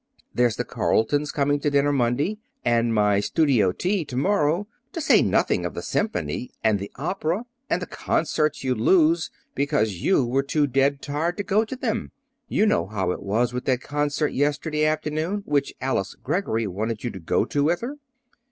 There's 0.33 0.55
the 0.55 0.65
Carletons 0.65 1.31
coming 1.31 1.59
to 1.59 1.69
dinner 1.69 1.91
Monday, 1.93 2.39
and 2.65 2.91
my 2.91 3.19
studio 3.19 3.71
Tea 3.71 4.03
to 4.05 4.17
morrow, 4.17 4.67
to 4.93 4.99
say 4.99 5.21
nothing 5.21 5.63
of 5.63 5.75
the 5.75 5.83
Symphony 5.83 6.49
and 6.63 6.79
the 6.79 6.91
opera, 6.95 7.45
and 7.69 7.83
the 7.83 7.85
concerts 7.85 8.63
you'd 8.63 8.79
lose 8.79 9.29
because 9.53 10.01
you 10.01 10.25
were 10.25 10.41
too 10.41 10.65
dead 10.65 11.03
tired 11.03 11.37
to 11.37 11.43
go 11.43 11.63
to 11.65 11.75
them. 11.75 12.11
You 12.47 12.65
know 12.65 12.87
how 12.87 13.11
it 13.11 13.21
was 13.21 13.53
with 13.53 13.65
that 13.65 13.81
concert 13.81 14.29
yesterday 14.29 14.85
afternoon 14.85 15.43
which 15.45 15.71
Alice 15.79 16.15
Greggory 16.15 16.65
wanted 16.65 17.03
you 17.03 17.11
to 17.11 17.19
go 17.19 17.45
to 17.45 17.65
with 17.65 17.81
her." 17.81 17.97